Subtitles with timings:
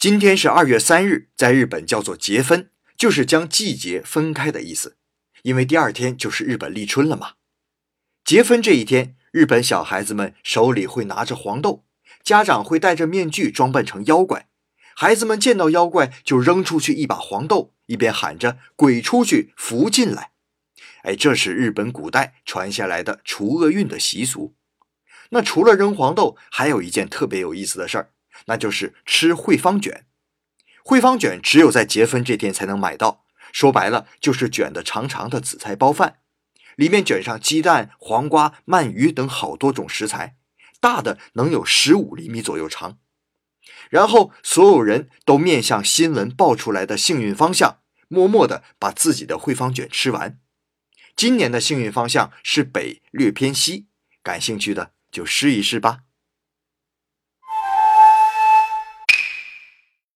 [0.00, 4.96] 今天是二月三日，在日本叫做节分，就是将季节分开的意思。
[5.42, 7.32] 因为第二天就是日本立春了嘛。
[8.24, 11.84] 节分这一天，日本小孩子们手里会拿着黄豆，
[12.24, 14.48] 家长会戴着面具装扮成妖怪，
[14.96, 20.30] 孩子们见到妖怪就扔出去一把黄豆，一边喊着“鬼出去，福进来”。
[21.04, 24.54] 哎，这是日本古代传下来的除厄运的习俗。
[25.28, 28.12] 那除了扔黄豆，还有一件特别有意思的事儿。
[28.46, 30.06] 那就是吃惠方卷，
[30.84, 33.24] 惠方卷只有在结婚这天才能买到。
[33.52, 36.18] 说白了，就是卷的长长的紫菜包饭，
[36.76, 40.36] 里面卷上鸡蛋、黄瓜、鳗鱼等好多种食材，
[40.80, 42.98] 大的能有十五厘米左右长。
[43.90, 50.38] 然后所有人都面向新闻报出来的幸运方向，默默地把自己的惠方卷吃完。
[51.16, 53.88] 今年的幸运方向是北略偏西，
[54.22, 56.02] 感兴趣的就试一试吧。